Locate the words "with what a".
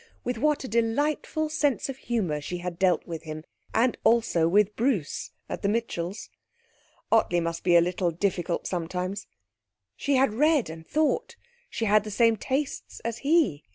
0.23-0.67